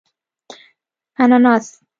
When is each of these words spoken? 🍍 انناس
🍍 1.15 1.19
انناس 1.37 1.67